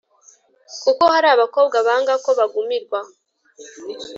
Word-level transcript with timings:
kuba 0.81 1.05
hari 1.13 1.27
abakobwa 1.35 1.77
banga 1.87 2.13
ko 2.23 2.29
bagumirwa 2.39 2.99